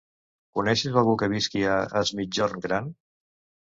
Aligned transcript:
Coneixes 0.59 0.97
algú 1.03 1.15
que 1.23 1.31
visqui 1.35 1.63
a 1.77 1.79
Es 2.05 2.17
Migjorn 2.23 2.69
Gran? 2.69 2.95